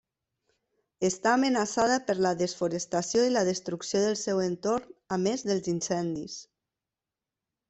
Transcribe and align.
Està 1.09 1.33
amenaçada 1.39 1.97
per 2.07 2.15
la 2.27 2.31
desforestació 2.39 3.27
i 3.27 3.35
la 3.35 3.43
destrucció 3.51 4.03
del 4.07 4.19
seu 4.23 4.43
entorn, 4.47 4.91
a 5.19 5.21
més 5.27 5.45
dels 5.53 5.71
incendis. 5.77 6.41